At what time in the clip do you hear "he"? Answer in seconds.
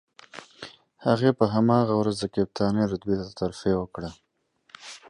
0.19-0.27